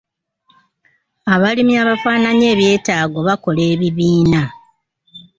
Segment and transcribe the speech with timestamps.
[1.33, 4.43] Abalimi abafaananya ebyetaago bakola ebibiina.